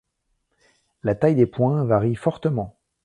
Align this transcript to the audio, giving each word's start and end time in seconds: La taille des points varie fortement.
La 1.03 1.13
taille 1.13 1.35
des 1.35 1.45
points 1.45 1.83
varie 1.83 2.15
fortement. 2.15 2.75